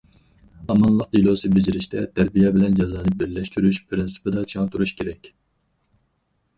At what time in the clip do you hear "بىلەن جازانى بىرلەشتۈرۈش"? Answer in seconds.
2.57-3.83